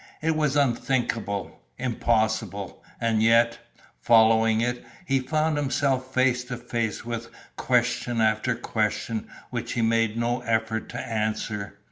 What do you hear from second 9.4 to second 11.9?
which he made no effort to answer.